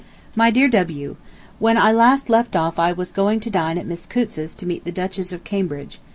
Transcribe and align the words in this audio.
MY 0.35 0.49
DEAR 0.49 0.67
W.:... 0.67 1.15
When 1.59 1.77
I 1.77 1.91
last 1.91 2.27
left 2.27 2.55
off 2.55 2.79
I 2.79 2.91
was 2.91 3.11
going 3.11 3.39
to 3.41 3.51
dine 3.51 3.77
at 3.77 3.85
Miss 3.85 4.07
Coutts's 4.07 4.55
to 4.55 4.65
meet 4.65 4.83
the 4.83 4.91
Duchess 4.91 5.31
of 5.31 5.43
Cambridge. 5.43 5.99